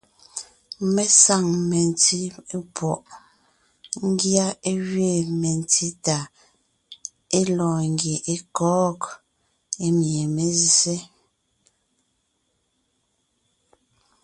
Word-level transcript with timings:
Mé 0.93 1.03
saŋ 1.23 1.43
memdí 1.69 2.21
epwɔʼ, 2.55 3.01
ńgyá 4.09 4.45
é 4.69 4.71
gẅiin 4.87 5.27
mentí 5.41 5.87
tàa 6.05 6.25
páʼ 6.27 6.33
é 7.37 7.39
lɔɔn 7.55 7.81
ńgie 7.93 8.15
é 8.33 8.35
kɔ̌g, 8.55 8.99
emie 9.85 10.23
mé 10.35 10.45
zsé. 10.73 10.95